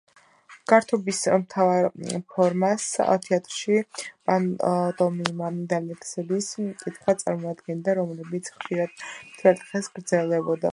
გართობის 0.71 1.19
მთავარ 1.41 1.89
ფორმას 2.35 2.85
თეატრში 3.25 3.77
პანტომიმა 4.31 5.53
და 5.75 5.81
ლექსების 5.91 6.51
კითხვა 6.83 7.17
წარმოადგენდა, 7.25 7.99
რომლებიც 8.03 8.53
ხშირად 8.59 8.99
მთელ 9.07 9.65
დღეს 9.65 9.95
გრძელდებოდა. 9.99 10.69